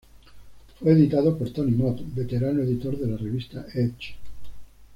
Fue 0.79 0.93
editado 0.93 1.37
por 1.37 1.53
Tony 1.53 1.73
Mott, 1.73 1.99
veterano 2.15 2.63
editor 2.63 2.97
de 2.97 3.05
la 3.05 3.17
revista 3.17 3.67
Edge. 3.75 4.15